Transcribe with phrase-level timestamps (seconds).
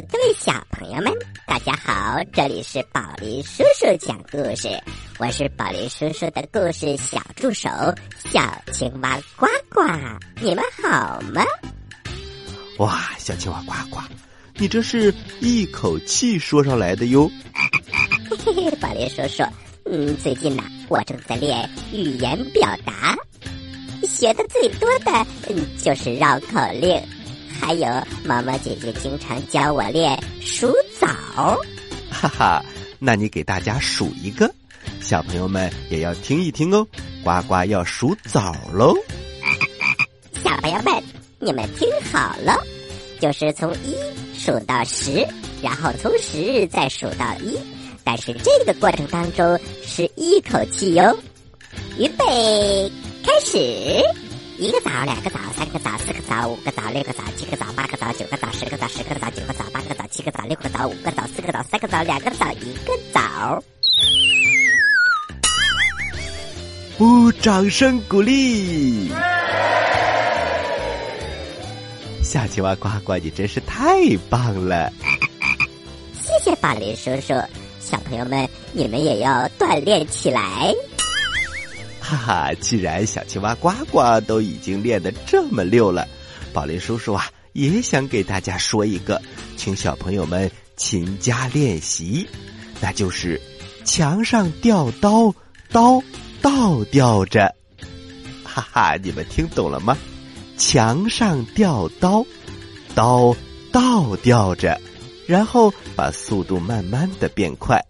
[0.00, 1.12] 各位小朋友们，
[1.46, 2.18] 大家好！
[2.32, 4.68] 这里是宝林叔叔讲故事，
[5.20, 7.68] 我是宝林叔叔的故事小助手
[8.24, 9.82] 小青蛙呱呱，
[10.40, 11.44] 你们好吗？
[12.78, 14.00] 哇，小青蛙呱呱，
[14.56, 17.30] 你这是一口气说上来的哟！
[18.44, 19.44] 嘿嘿，宝林叔叔，
[19.84, 23.16] 嗯，最近呢，我正在练语言表达，
[24.02, 25.12] 学的最多的
[25.48, 27.00] 嗯就是绕口令。
[27.60, 27.86] 还有，
[28.24, 31.08] 毛毛姐姐经常教我练数枣。
[32.10, 32.64] 哈哈，
[32.98, 34.52] 那你给大家数一个，
[35.00, 36.86] 小朋友们也要听一听哦。
[37.22, 38.94] 呱呱要数枣喽。
[40.44, 41.02] 小朋友们，
[41.38, 42.54] 你们听好了，
[43.18, 43.96] 就是从一
[44.38, 45.26] 数到十，
[45.62, 47.58] 然后从十再数到一，
[48.04, 51.16] 但是这个过程当中是一口气哟。
[51.98, 52.92] 预备，
[53.24, 54.02] 开始。
[54.56, 63.62] 一个枣，两个枣，三个枣，四个枣，五个枣，六个枣，七个枣，八个枣，九个枣，十个枣，十个枣，九个枣，八个枣，七个枣，六个枣，五个枣，四个枣，三个枣，两个枣，一个枣。
[67.00, 69.10] 呜，掌声鼓励！
[72.22, 74.92] 小青蛙呱呱，你真是太棒了！
[76.22, 77.34] 谢谢宝林叔叔，
[77.80, 80.72] 小朋友们，你们也要锻炼起来。
[82.06, 86.06] 哈哈，既然小青蛙呱呱都已经练得这么溜了，
[86.52, 89.22] 宝林叔叔啊也想给大家说一个，
[89.56, 92.28] 请小朋友们勤加练习，
[92.78, 93.40] 那就是
[93.86, 95.34] 墙上吊刀，
[95.72, 96.02] 刀
[96.42, 97.54] 倒吊着。
[98.44, 99.96] 哈哈，你们听懂了吗？
[100.58, 102.26] 墙上吊刀，
[102.94, 103.34] 刀
[103.72, 104.78] 倒吊着，
[105.26, 107.82] 然后把速度慢慢的变快。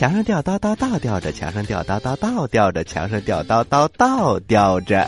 [0.00, 5.06] 墙上吊刀刀倒吊着，墙上吊刀刀倒吊着，墙上吊刀刀倒吊着。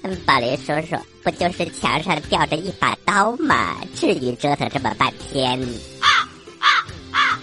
[0.00, 3.76] 嗯，宝林叔叔，不就是墙上吊着一把刀吗？
[3.94, 5.60] 至于折腾这么半天？
[6.00, 6.08] 啊
[6.60, 6.66] 啊
[7.12, 7.38] 啊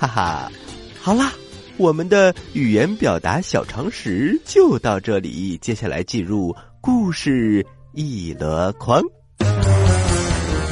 [0.00, 0.52] 哈哈，
[1.00, 1.32] 好啦，
[1.76, 9.00] 我们的语言表达小常识就到这里，接下来进入故事一箩筐。
[9.38, 9.48] 故事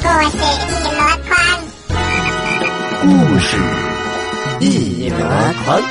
[0.03, 1.39] 一箩筐。
[3.01, 3.57] 故事。
[4.65, 5.17] 一箩
[5.65, 5.81] 筐，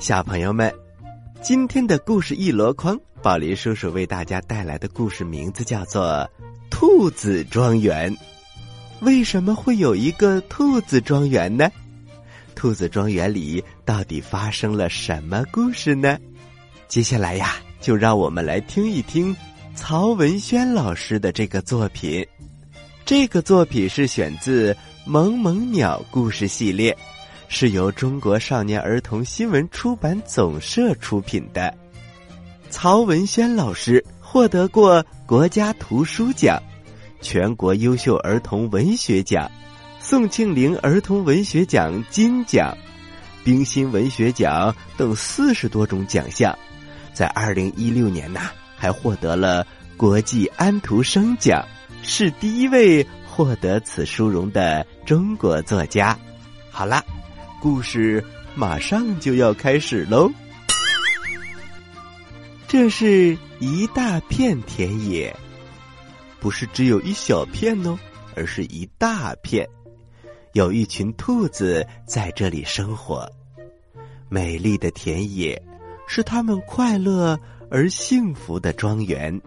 [0.00, 0.74] 小朋友们，
[1.40, 6.04] 今天的故事一箩筐，宝林叔叔为大家带来的故事名字叫做
[6.70, 8.12] 《兔子庄园》。
[9.00, 11.70] 为什么会有一个兔子庄园呢？
[12.56, 16.18] 兔子庄园里到底发生了什么故事呢？
[16.88, 19.36] 接下来呀，就让我们来听一听
[19.76, 22.26] 曹文轩老师的这个作品。
[23.04, 24.72] 这个作品是选自
[25.04, 26.92] 《萌萌鸟故事系列》，
[27.48, 31.74] 是由中国少年儿童新闻出版总社出品的。
[32.70, 36.62] 曹文轩老师获得过国家图书奖、
[37.20, 39.50] 全国优秀儿童文学奖、
[39.98, 42.76] 宋庆龄儿童文学奖金奖、
[43.42, 46.56] 冰心文学奖等四十多种奖项。
[47.12, 51.66] 在二零一六年呐，还获得了国际安徒生奖。
[52.02, 56.18] 是第一位获得此殊荣的中国作家。
[56.70, 57.04] 好了，
[57.60, 58.24] 故事
[58.54, 60.30] 马上就要开始喽。
[62.66, 65.34] 这是一大片田野，
[66.38, 67.98] 不是只有一小片哦，
[68.36, 69.68] 而是一大片。
[70.52, 73.30] 有一群兔子在这里生活。
[74.28, 75.60] 美丽的田野
[76.06, 77.38] 是他们快乐
[77.70, 79.40] 而幸福的庄园。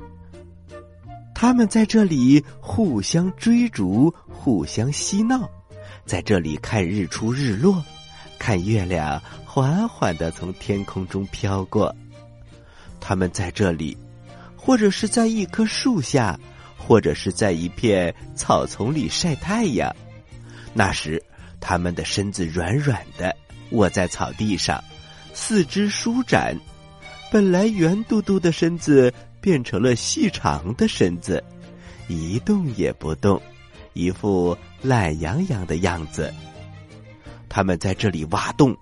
[1.43, 5.49] 他们在这里互相追逐，互相嬉闹，
[6.05, 7.83] 在这里看日出日落，
[8.39, 11.93] 看月亮缓缓的从天空中飘过。
[13.01, 13.97] 他们在这里，
[14.55, 16.39] 或者是在一棵树下，
[16.77, 19.93] 或者是在一片草丛里晒太阳。
[20.73, 21.21] 那时，
[21.59, 23.35] 他们的身子软软的，
[23.71, 24.81] 卧在草地上，
[25.33, 26.57] 四肢舒展，
[27.29, 29.13] 本来圆嘟嘟的身子。
[29.43, 31.43] 变成了细长的身子，
[32.07, 33.41] 一动也不动，
[33.91, 36.33] 一副懒洋洋的样子。
[37.49, 38.73] 他们在这里挖洞，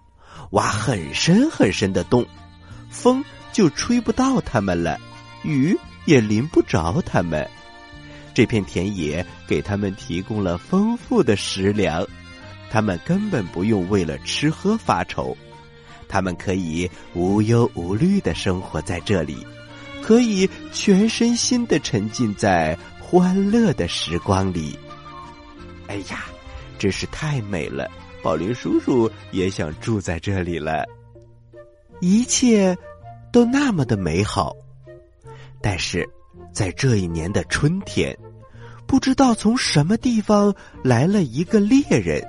[0.51, 2.23] 挖很深很深的洞，
[2.91, 4.99] 风就吹不到他们了，
[5.43, 5.75] 雨
[6.05, 7.49] 也淋不着他们。
[8.35, 12.05] 这片田野给他们提供了丰富的食粮，
[12.69, 15.35] 他们根本不用为了吃喝发愁，
[16.07, 19.43] 他们可以无忧无虑的生活在这里。
[20.01, 24.77] 可以全身心的沉浸在欢乐的时光里。
[25.87, 26.25] 哎呀，
[26.79, 27.89] 真是太美了！
[28.23, 30.85] 宝林叔叔也想住在这里了。
[32.01, 32.77] 一切
[33.31, 34.55] 都那么的美好，
[35.61, 36.07] 但是
[36.53, 38.17] 在这一年的春天，
[38.87, 40.53] 不知道从什么地方
[40.83, 42.23] 来了一个猎人，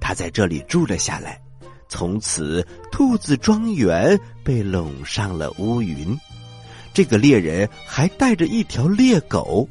[0.00, 1.40] 他在这里住了下来。
[1.88, 6.16] 从此，兔子庄园被笼上了乌云。
[6.94, 9.68] 这个猎人还带着一条猎狗，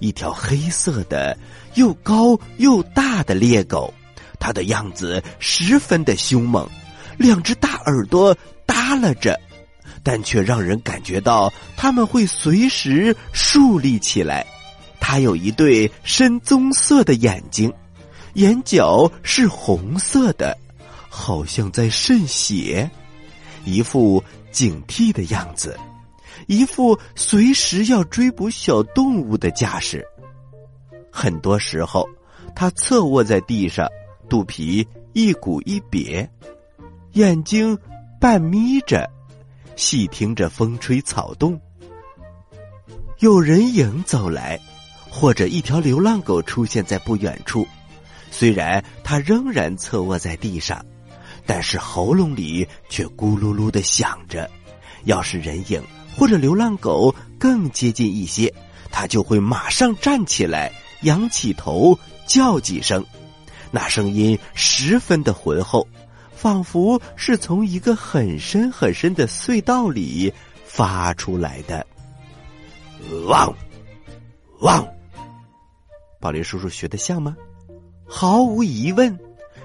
[0.00, 1.38] 一条黑色的、
[1.74, 3.94] 又高又大的猎狗，
[4.38, 6.68] 它的样子十分的凶猛，
[7.16, 8.36] 两只大耳朵
[8.66, 9.40] 耷拉着。
[10.02, 14.46] 但却让人感觉到他们会随时竖立起来。
[15.00, 17.72] 它有一对深棕色的眼睛，
[18.34, 20.56] 眼角是红色的，
[21.08, 22.88] 好像在渗血，
[23.64, 24.22] 一副
[24.52, 25.76] 警惕的样子，
[26.46, 30.06] 一副随时要追捕小动物的架势。
[31.10, 32.08] 很多时候，
[32.54, 33.88] 它侧卧在地上，
[34.28, 36.28] 肚皮一鼓一瘪，
[37.12, 37.76] 眼睛
[38.20, 39.08] 半眯着。
[39.76, 41.60] 细听着风吹草动，
[43.18, 44.58] 有人影走来，
[45.10, 47.66] 或者一条流浪狗出现在不远处。
[48.30, 50.82] 虽然它仍然侧卧在地上，
[51.44, 54.50] 但是喉咙里却咕噜噜的响着。
[55.04, 55.82] 要是人影
[56.16, 58.52] 或者流浪狗更接近一些，
[58.90, 60.72] 它就会马上站起来，
[61.02, 63.04] 仰起头叫几声，
[63.70, 65.86] 那声音十分的浑厚。
[66.32, 70.30] 仿佛是从一个很深很深的隧道里
[70.66, 71.84] 发出来的。
[73.26, 73.52] 汪，
[74.60, 74.86] 汪！
[76.20, 77.34] 宝林叔叔学的像吗？
[78.06, 79.18] 毫无疑问，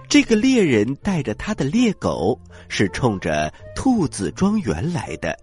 [0.07, 2.39] 这个猎人带着他的猎狗
[2.69, 5.37] 是冲着兔子庄园来的。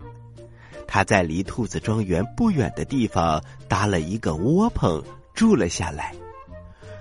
[0.88, 5.00] 他在离兔子庄园不远的地方搭了一个窝棚，
[5.34, 6.12] 住了下来。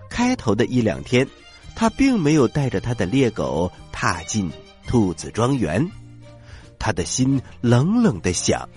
[0.07, 1.27] 开头的一两天。
[1.79, 4.51] 他并没有带着他的猎狗踏进
[4.87, 5.87] 兔子庄园，
[6.79, 8.67] 他的心冷冷的想：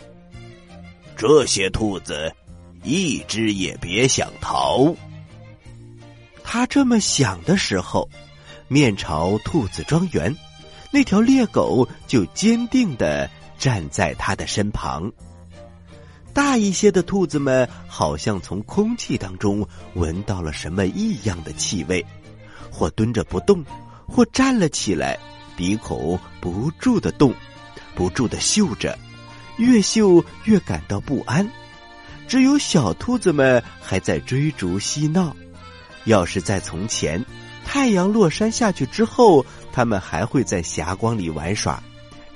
[1.17, 2.31] 这些兔子
[2.83, 4.95] 一只也别想逃。
[6.45, 8.07] 他这么想的时候，
[8.69, 10.37] 面朝兔子庄园，
[10.91, 13.31] 那条猎狗就坚定的
[13.61, 15.13] 站在他的身旁。
[16.33, 19.65] 大一些的兔子们好像从空气当中
[19.95, 22.05] 闻到了什么异样的气味。
[22.73, 23.65] 或蹲着不动，
[24.07, 25.19] 或站了起来，
[25.57, 27.35] 鼻孔不住的动，
[27.97, 28.97] 不住的嗅着，
[29.59, 31.47] 越嗅越感到不安。
[32.29, 35.35] 只有小兔子们还在追逐嬉闹。
[36.05, 37.23] 要是在从前，
[37.67, 41.83] 太阳落山下去之后，它们还会在霞光里玩耍，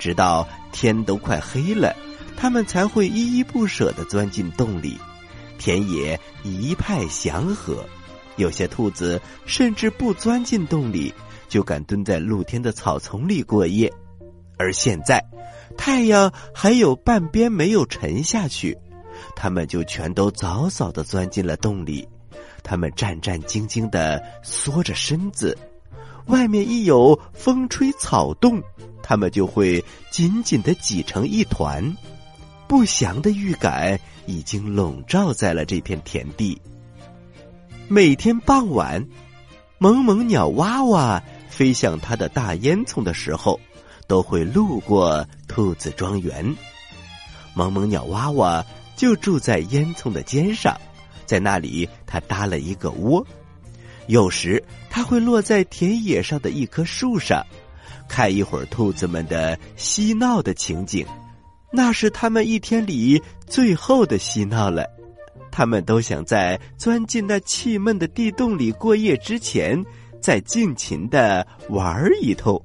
[0.05, 1.95] 直到天都快黑了，
[2.37, 4.99] 它们才会依依不舍的钻进洞里。
[5.57, 7.83] 田野一派祥和。
[8.35, 11.11] 有些兔子甚至不钻进洞里，
[11.49, 13.91] 就敢蹲在露天的草丛里过夜。
[14.59, 15.25] 而现在，
[15.75, 18.77] 太阳还有半边没有沉下去，
[19.35, 22.07] 它们就全都早早的钻进了洞里。
[22.61, 25.57] 它们战战兢兢的缩着身子，
[26.27, 28.61] 外面一有风吹草动，
[29.03, 31.95] 它们就会紧紧的挤成一团。
[32.67, 36.59] 不祥的预感已经笼罩在了这片田地。
[37.87, 39.07] 每天傍晚，
[39.77, 43.59] 萌萌鸟娃娃飞向它的大烟囱的时候，
[44.07, 46.55] 都会路过兔子庄园。
[47.53, 48.65] 萌萌鸟娃娃
[48.95, 50.75] 就住在烟囱的尖上，
[51.27, 53.25] 在那里它搭了一个窝。
[54.07, 57.43] 有时，它会落在田野上的一棵树上，
[58.07, 61.05] 看一会儿兔子们的嬉闹的情景。
[61.71, 64.85] 那是它们一天里最后的嬉闹了。
[65.51, 69.81] 他们都想在钻进那气闷的地洞里过夜之前，
[70.21, 72.61] 再尽情的玩一通。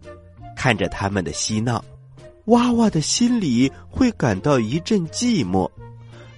[0.57, 1.83] 看着他们的嬉闹，
[2.47, 5.71] 娃娃的心里会感到一阵寂寞，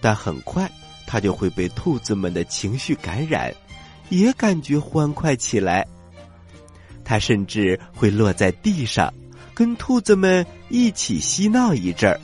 [0.00, 0.70] 但很快
[1.06, 3.52] 他就会被兔子们的情绪感染，
[4.12, 5.86] 也感觉欢快起来。
[7.02, 9.12] 它甚至会落在地上，
[9.54, 12.20] 跟兔子们一起嬉闹一阵儿。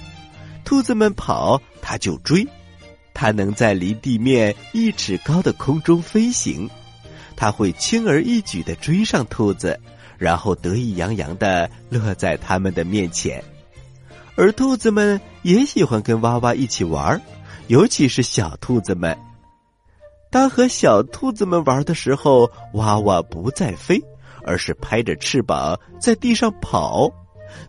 [0.65, 2.47] 兔子们跑，它就追。
[3.15, 6.69] 它能在离地面一尺高的空中飞行，
[7.35, 9.81] 它会轻而易举的追上兔子，
[10.19, 13.43] 然后得意洋洋的落在他们的面前。
[14.37, 17.21] 而兔子们也喜欢跟娃娃一起玩，
[17.67, 19.17] 尤其是小兔子们。
[20.31, 24.01] 当和小兔子们玩的时候，娃娃不再飞，
[24.45, 27.11] 而是拍着翅膀在地上跑，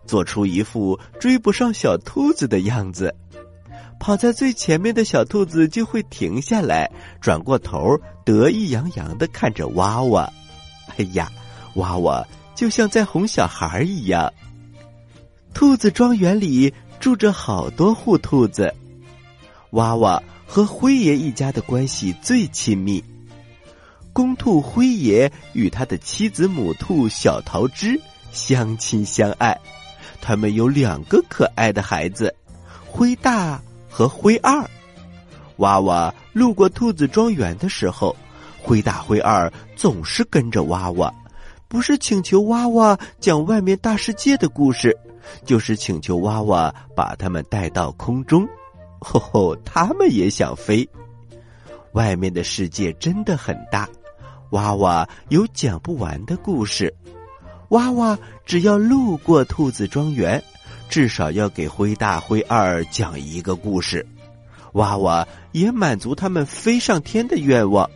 [0.06, 3.14] 做出一副追不上小兔子的样子。
[3.98, 6.90] 跑在最前面的小兔子就会停下来，
[7.20, 10.30] 转过头，得意洋洋的看着娃娃。
[10.96, 11.30] 哎呀，
[11.74, 14.32] 娃娃就像在哄小孩一样。
[15.52, 18.72] 兔子庄园里住着好多户兔子，
[19.70, 23.02] 娃娃和辉爷一家的关系最亲密。
[24.12, 27.98] 公兔辉爷与他的妻子母兔小桃枝
[28.32, 29.56] 相亲相爱，
[30.20, 32.34] 他们有两个可爱的孩子，
[32.84, 34.68] 灰大和灰二。
[35.58, 38.16] 娃娃路过兔子庄园的时候，
[38.60, 41.14] 灰大灰二总是跟着娃娃，
[41.68, 44.96] 不是请求娃娃讲外面大世界的故事，
[45.44, 48.44] 就是请求娃娃把他们带到空中。
[49.00, 50.88] 吼吼，他们也想飞。
[51.92, 53.88] 外面的世界真的很大，
[54.50, 56.94] 娃娃有讲不完的故事。
[57.70, 60.42] 娃娃只要路过兔子庄园，
[60.88, 64.06] 至少要给灰大灰二讲一个故事。
[64.74, 67.90] 娃娃也满足他们飞上天的愿望。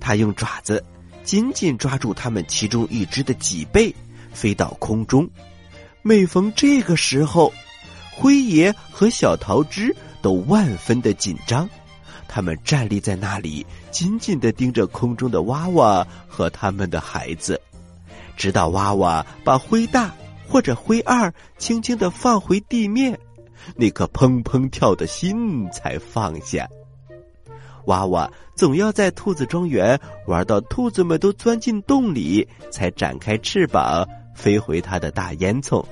[0.00, 0.84] 他用爪子
[1.24, 3.94] 紧紧抓住他们其中一只的脊背，
[4.32, 5.28] 飞到空中。
[6.02, 7.52] 每逢这个时候，
[8.14, 9.94] 灰爷和小桃枝。
[10.20, 11.68] 都万分的紧张，
[12.26, 17.60] 他们站立在那里，紧紧的盯着空中的娃娃和他们的孩子，
[18.36, 20.12] 直到娃娃把灰大
[20.46, 23.18] 或者灰二轻轻的放回地面，
[23.76, 26.68] 那颗砰砰跳的心才放下。
[27.86, 35.84] 娃娃总要在兔子庄园玩到兔子们都钻进洞里，才展开翅膀飞回他的大烟囱。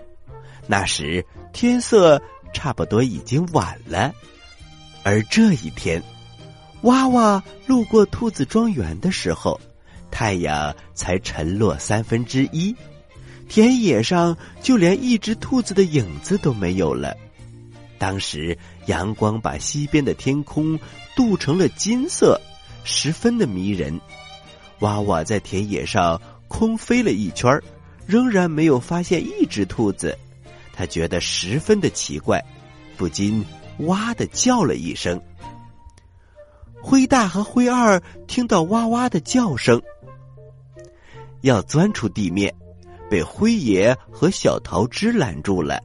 [0.66, 2.20] 那时天色。
[2.56, 4.14] 差不多已经晚了，
[5.02, 6.02] 而这一天，
[6.80, 9.60] 娃娃路过兔子庄园的时候，
[10.10, 12.74] 太阳才沉落三分之一，
[13.46, 17.14] 田野上就连一只兔子的影子都没有了。
[17.98, 20.80] 当时阳光把西边的天空
[21.14, 22.40] 镀成了金色，
[22.84, 24.00] 十分的迷人。
[24.78, 27.60] 娃娃在田野上空飞了一圈，
[28.06, 30.16] 仍然没有发现一只兔子。
[30.76, 32.44] 他觉得十分的奇怪，
[32.96, 33.42] 不禁
[33.78, 35.20] 哇的叫了一声。
[36.82, 39.80] 灰大和灰二听到哇哇的叫声，
[41.40, 42.54] 要钻出地面，
[43.10, 45.82] 被灰爷和小桃枝拦住了。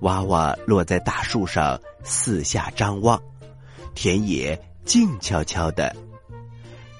[0.00, 3.20] 娃娃落在大树上，四下张望，
[3.94, 5.96] 田野静悄悄的。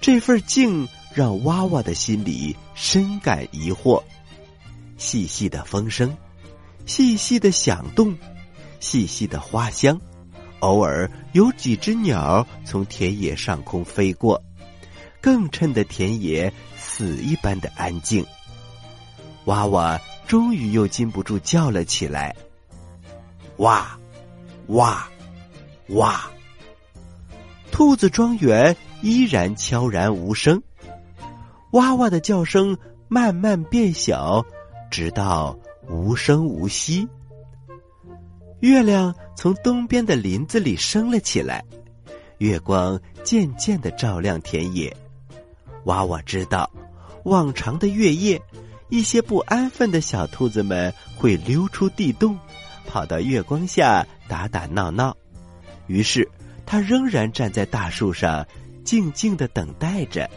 [0.00, 4.02] 这份静让娃娃的心里深感疑惑。
[4.96, 6.16] 细细的风声。
[6.86, 8.16] 细细的响动，
[8.80, 10.00] 细细的花香，
[10.60, 14.42] 偶尔有几只鸟从田野上空飞过，
[15.20, 18.24] 更衬得田野死一般的安静。
[19.44, 22.34] 娃娃终于又禁不住叫了起来
[23.58, 23.98] ：“哇，
[24.68, 25.08] 哇，
[25.88, 26.30] 哇！”
[27.70, 30.62] 兔子庄园依然悄然无声，
[31.72, 32.78] 哇哇的叫声
[33.08, 34.44] 慢慢变小，
[34.90, 35.58] 直到。
[35.88, 37.08] 无声无息，
[38.60, 41.64] 月亮从东边的林子里升了起来，
[42.38, 44.94] 月光渐渐的照亮田野。
[45.84, 46.68] 娃娃知道，
[47.24, 48.40] 往常的月夜，
[48.88, 52.36] 一些不安分的小兔子们会溜出地洞，
[52.86, 55.16] 跑到月光下打打闹闹。
[55.86, 56.28] 于是，
[56.64, 58.44] 他仍然站在大树上，
[58.84, 60.28] 静静的等待着，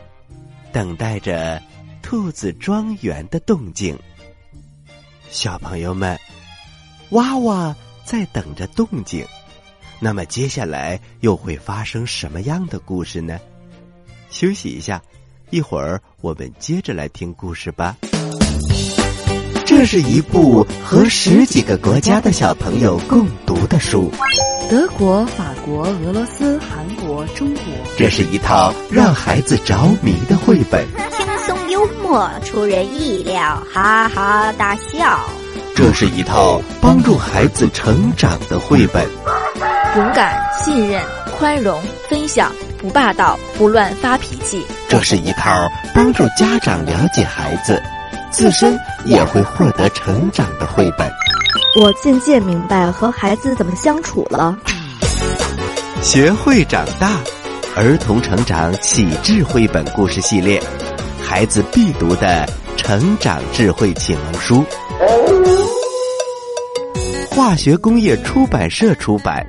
[0.72, 1.60] 等待着
[2.04, 3.98] 兔子庄园的动静。
[5.32, 6.20] 小朋友们，
[7.12, 9.26] 娃娃在等着动静。
[10.00, 13.40] 那么接下来又会发生什么样的故事呢？
[14.30, 15.02] 休息一下，
[15.50, 17.96] 一会儿我们接着来听故事吧。
[19.66, 24.12] 这是一部和十几个国家的小朋友共读的书。
[24.68, 27.64] 德国、法国、俄罗斯、韩国、中国。
[27.98, 30.88] 这是一套让孩子着迷的绘本。
[31.80, 35.18] 幽默出人意料，哈哈大笑。
[35.74, 39.08] 这是一套帮助孩子成长的绘本。
[39.96, 41.02] 勇敢、信任、
[41.38, 44.62] 宽容、分享，不霸道，不乱发脾气。
[44.90, 45.50] 这是一套
[45.96, 47.82] 帮助家长了解孩子，
[48.30, 51.10] 自身也会获得成长的绘本。
[51.80, 54.54] 我渐渐明白和孩子怎么相处了。
[56.02, 57.12] 学会长大，
[57.78, 60.62] 儿童成长启智绘本故事系列。
[61.30, 64.66] 孩子必读的成长智慧启蒙书，
[67.30, 69.46] 化学工业出版社出版，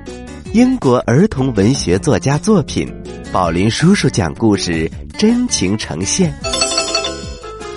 [0.53, 2.87] 英国儿童文学作家作品，
[3.31, 6.31] 宝林叔叔讲故事，真情呈现。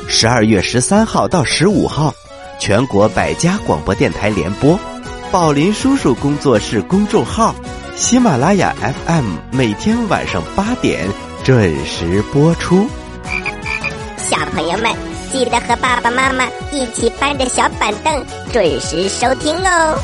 [0.07, 2.13] 十二月十三号到十五号，
[2.61, 4.79] 全国百家广播电台联播，
[5.33, 7.55] 宝林叔叔工作室公众号，
[7.97, 11.09] 喜马拉雅 FM 每天晚上八点
[11.43, 12.87] 准时播出。
[14.31, 14.91] 小朋友们，
[15.31, 19.99] 记得和爸爸妈妈一起搬着小板凳，准时收听哦。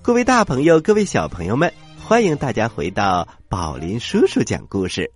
[0.00, 5.10] 各位大朋友，各位小朋友们，欢迎大家回到宝林叔叔讲故事。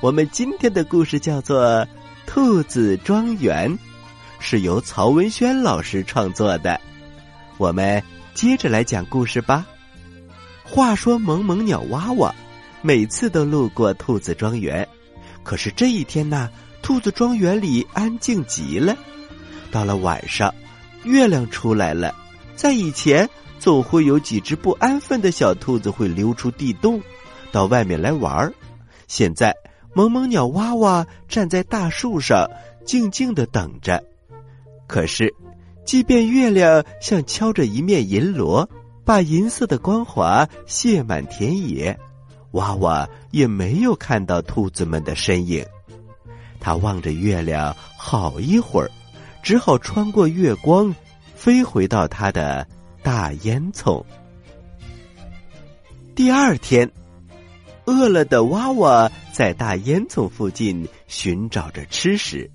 [0.00, 1.64] 我们今天的故事叫做
[2.24, 3.68] 《兔子庄园》，
[4.38, 6.80] 是由曹文轩老师创作的。
[7.58, 8.00] 我们
[8.34, 9.66] 接着来讲故事吧。
[10.62, 12.32] 话说，萌萌鸟娃娃
[12.86, 14.86] 每次都路过兔子庄园，
[15.42, 16.50] 可是这一天呢，
[16.82, 18.94] 兔子庄园里安静极了。
[19.70, 20.54] 到了晚上，
[21.02, 22.14] 月亮出来了，
[22.54, 23.26] 在以前。
[23.60, 27.00] 总会有几只不安分的小兔子会溜出地洞，
[27.50, 28.52] 到外面来玩儿。
[29.06, 29.54] 现在，
[29.94, 32.46] 萌萌鸟娃娃站在大树上，
[32.84, 34.04] 静静的等着。
[34.86, 35.32] 可是，
[35.86, 38.68] 即便月亮像敲着一面银锣，
[39.02, 41.98] 把银色的光华泻满田野，
[42.54, 45.64] 娃娃也没有看到兔子们的身影。
[46.58, 48.90] 他望着月亮好一会儿，
[49.44, 50.92] 只好穿过月光，
[51.36, 52.66] 飞回到他的。
[53.02, 54.02] 大烟囱。
[56.14, 56.90] 第二天，
[57.84, 62.50] 饿了的娃娃在大烟囱附近寻找着吃食，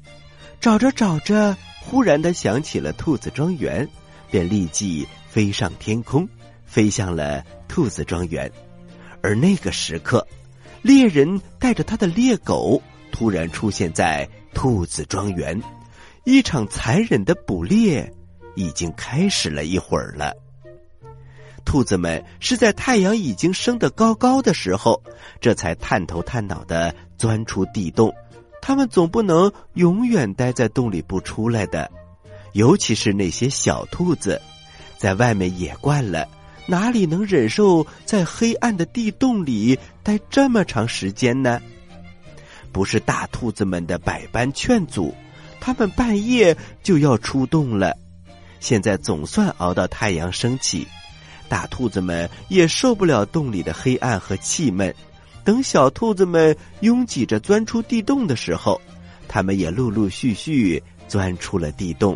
[0.60, 3.88] 找着找着，忽然的想起了兔子庄园，
[4.32, 6.28] 便立即飞上天空，
[6.66, 8.52] 飞向了兔子庄园。
[9.22, 10.26] 而那个时刻，
[10.82, 15.62] 猎人带着他的猎狗突然出现在兔子庄园，
[16.24, 18.12] 一场残忍的捕猎。
[18.56, 20.34] 已经开始了一会儿了。
[21.64, 25.02] 兔子们是在太阳已经升得高高的时候，
[25.40, 28.14] 这才探头探脑的钻出地洞。
[28.62, 31.90] 它们总不能永远待在洞里不出来的，
[32.52, 34.42] 尤其是那些小兔子，
[34.98, 36.28] 在外面野惯了，
[36.70, 41.60] 哪里能忍受在黑暗的地洞里待这么长时间呢？
[42.72, 45.12] 不是大兔子们的百般劝阻，
[45.60, 47.98] 它们半夜就要出洞了。
[48.60, 50.86] 现在总算熬到太阳升起，
[51.48, 54.94] 大兔子们也受不了洞里的黑暗和气闷。
[55.44, 58.80] 等小兔子们拥挤着钻出地洞的时候，
[59.28, 62.16] 它们也陆陆续续钻出了地洞。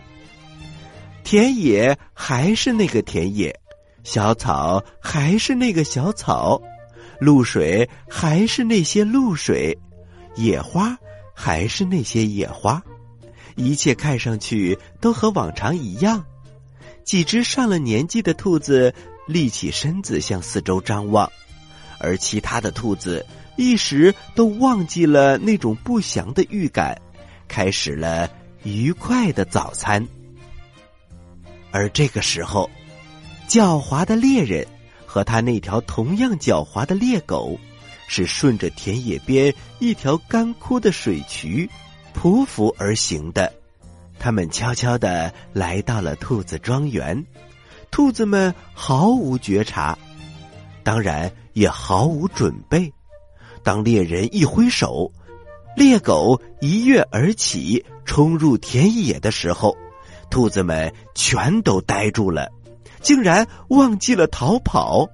[1.23, 3.59] 田野还是那个田野，
[4.03, 6.61] 小草还是那个小草，
[7.19, 9.77] 露水还是那些露水，
[10.35, 10.97] 野花
[11.33, 12.83] 还是那些野花，
[13.55, 16.25] 一切看上去都和往常一样。
[17.03, 18.93] 几只上了年纪的兔子
[19.27, 21.29] 立起身子向四周张望，
[21.97, 23.25] 而其他的兔子
[23.57, 27.01] 一时都忘记了那种不祥的预感，
[27.47, 28.29] 开始了
[28.63, 30.05] 愉快的早餐。
[31.71, 32.69] 而这个时候，
[33.47, 34.65] 狡猾的猎人
[35.05, 37.59] 和他那条同样狡猾的猎狗，
[38.07, 41.69] 是顺着田野边一条干枯的水渠
[42.15, 43.51] 匍匐而行的。
[44.19, 47.25] 他们悄悄的来到了兔子庄园，
[47.91, 49.97] 兔子们毫无觉察，
[50.83, 52.91] 当然也毫无准备。
[53.63, 55.11] 当猎人一挥手，
[55.75, 59.75] 猎狗一跃而起，冲入田野的时候，
[60.29, 62.49] 兔子们全都呆住了，
[63.03, 65.07] 竟然忘记了逃跑。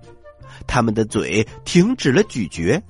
[0.65, 2.81] 他们的嘴停止了咀嚼，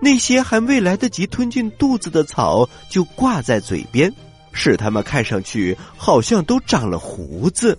[0.00, 4.12] 那些还未来得及吞进肚子的草就挂在嘴边。
[4.50, 7.78] 使它们看上去好像都长了胡子。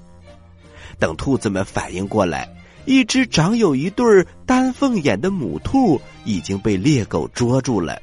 [0.97, 2.47] 等兔子们反应过来，
[2.85, 7.99] 一只长有一对丹凤眼的母兔已经被猎狗捉住了。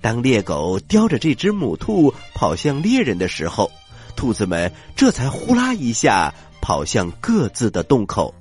[0.00, 3.70] 当猎狗叼着这只母兔跑向猎人的时候，
[4.16, 8.34] 兔子们这才呼啦一下跑向各自的洞口。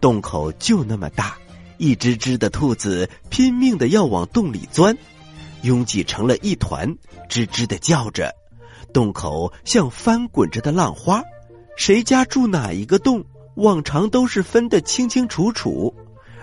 [0.00, 1.36] 洞口就那么大，
[1.78, 4.96] 一只只的兔子拼命的要往洞里钻，
[5.62, 6.96] 拥挤成了一团，
[7.28, 8.32] 吱吱的叫着。
[8.92, 11.22] 洞口像翻滚着的浪花，
[11.76, 13.24] 谁家住哪一个洞，
[13.56, 15.92] 往常都是分得清清楚楚，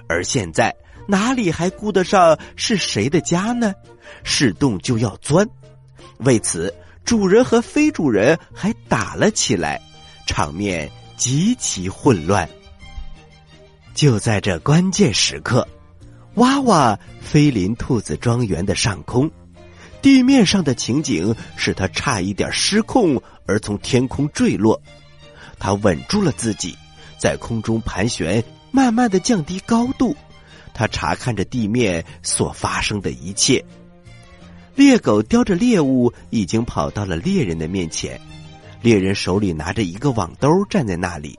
[0.09, 0.75] 而现在
[1.07, 3.73] 哪里还顾得上是谁的家呢？
[4.23, 5.47] 是洞就要钻，
[6.17, 9.81] 为此主人和非主人还打了起来，
[10.25, 12.49] 场面极其混乱。
[13.93, 15.67] 就在这关键时刻，
[16.33, 19.31] 娃娃飞临兔子庄园的上空。
[20.01, 24.79] 地面上的情景使他差一点失控，而从天空坠落。
[25.57, 26.77] 他稳住了自己，
[27.17, 30.15] 在空中盘旋，慢慢的降低高度。
[30.73, 33.63] 他查看着地面所发生的一切。
[34.75, 38.19] 猎狗叼着猎物，已经跑到了猎人的面前。
[38.85, 41.35] 猎人手里拿着一个网兜，站在那里。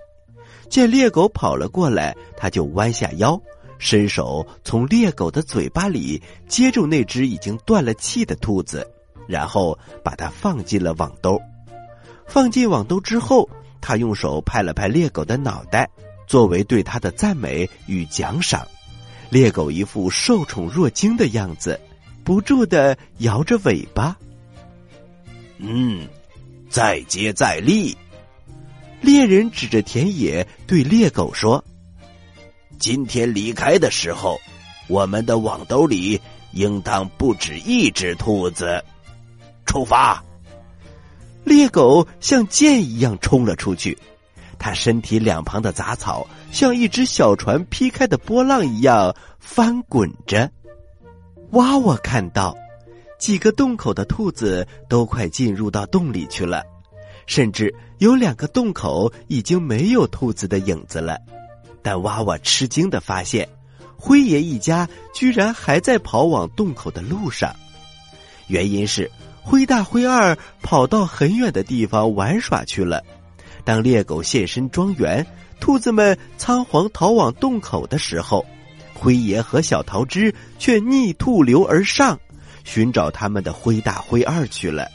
[0.68, 3.40] 见猎狗跑了过来，他就弯下腰。
[3.78, 8.84] 伸手从猎狗的嘴巴里接住那只已经断了气的兔子，
[9.28, 11.40] 然后把它放进了网兜。
[12.26, 13.48] 放进网兜之后，
[13.80, 15.88] 他用手拍了拍猎狗的脑袋，
[16.26, 18.66] 作为对他的赞美与奖赏。
[19.30, 21.80] 猎狗一副受宠若惊的样子，
[22.24, 24.16] 不住的摇着尾巴。
[25.58, 26.08] 嗯，
[26.76, 27.96] 再接再厉。
[29.00, 31.64] 猎人指着田野对猎狗说
[32.78, 34.38] ：“今天离开的时候，
[34.86, 36.20] 我们的网兜里
[36.52, 38.84] 应当不止一只兔子。
[39.64, 40.22] 出发！”
[41.44, 43.96] 猎狗像箭一样冲了出去，
[44.58, 50.50] 它身体两旁的杂草像一只小船劈开的波浪一样翻滚着。
[51.52, 52.54] 哇哇看到，
[53.18, 56.62] 几个洞口的兔子都快进入到洞里去了。
[57.26, 61.18] 甚至有两个洞口已经没有兔子的影子了，
[61.82, 63.48] 但娃娃吃惊的发现，
[63.96, 67.52] 辉爷一家居然还在跑往洞口的路上。
[68.46, 69.10] 原因是
[69.42, 73.02] 灰大灰二跑到很远的地方玩耍去了。
[73.64, 75.26] 当猎狗现身庄园，
[75.58, 78.46] 兔子们仓皇逃往洞口的时候，
[78.94, 82.20] 灰爷和小桃枝却逆兔流而上，
[82.66, 84.90] 寻找他们的灰大灰二去了。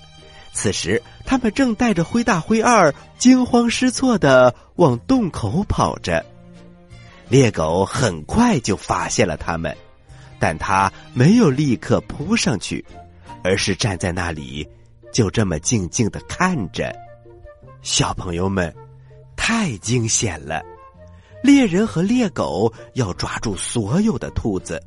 [0.53, 6.23] 此时，他们正带着灰大灰二惊慌失措的往洞口跑着。
[7.29, 9.75] 猎狗很快就发现了他们，
[10.37, 12.85] 但他没有立刻扑上去，
[13.41, 14.67] 而是站在那里，
[15.13, 16.93] 就这么静静的看着。
[17.81, 18.75] 小朋友们，
[19.37, 20.61] 太惊险了！
[21.41, 24.83] 猎人和猎狗要抓住所有的兔子，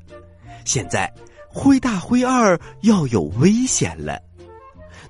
[0.67, 1.11] 现在
[1.55, 4.21] 灰大灰二要有危险了。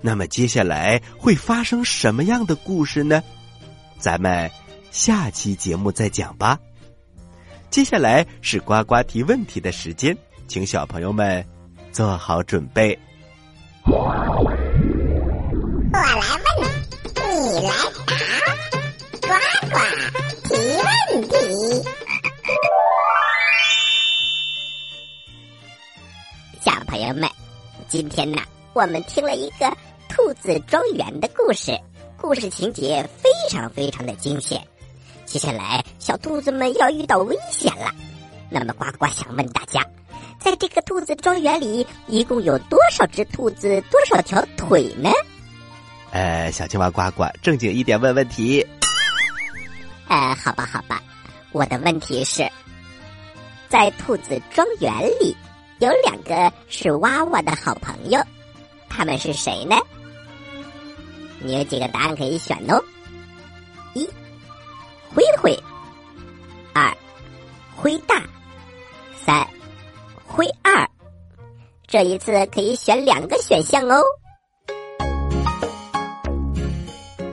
[0.00, 3.22] 那么接下来会发生什么样的故事呢？
[3.98, 4.50] 咱们
[4.90, 6.58] 下期节目再讲吧。
[7.70, 10.14] 接下来是呱呱提问题的时间，
[10.46, 11.44] 请小朋友们
[11.90, 12.96] 做好准备。
[13.86, 14.54] 我来问，
[15.90, 16.00] 你
[17.50, 17.72] 你来
[18.06, 18.20] 答，
[19.22, 19.28] 呱
[19.70, 19.76] 呱
[20.44, 20.54] 提
[20.84, 20.92] 问
[21.28, 21.34] 题。
[27.08, 27.28] 友们，
[27.88, 28.40] 今天呢，
[28.72, 29.70] 我们听了一个。
[30.06, 31.76] 兔子庄园的故事，
[32.16, 34.64] 故事情节非常非常的惊险。
[35.24, 37.90] 接下来，小兔子们要遇到危险了。
[38.48, 39.84] 那么，呱呱想问大家，
[40.38, 45.10] 在这个兔子庄园里，一共有多少只兔子，多少条腿呢？
[46.12, 48.64] 呃，小青蛙呱呱，正经一点问问题。
[50.06, 51.02] 呃，好吧，好吧，
[51.50, 52.48] 我的问题是，
[53.68, 55.36] 在兔子庄园里，
[55.84, 58.18] 有两个是娃娃的好朋友，
[58.88, 59.76] 他们是谁呢？
[61.40, 62.82] 你有几个答案可以选哦？
[63.92, 64.08] 一，
[65.14, 65.52] 灰灰；
[66.72, 66.90] 二，
[67.76, 68.16] 灰大；
[69.26, 69.46] 三，
[70.26, 70.88] 灰二。
[71.86, 74.02] 这一次可以选两个选项哦。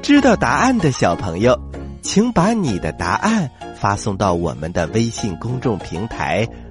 [0.01, 1.57] 知道答案的小朋友，
[2.01, 6.45] 请把你的答案发送到我们的微信公众平台“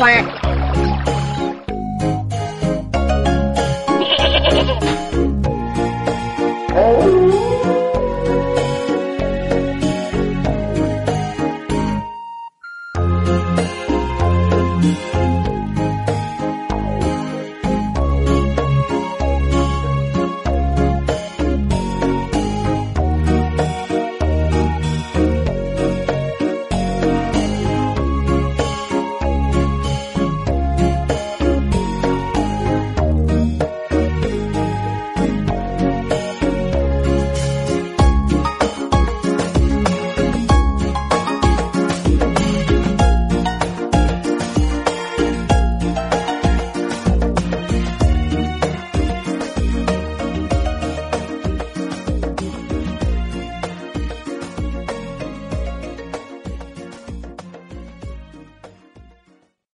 [0.00, 0.39] plant.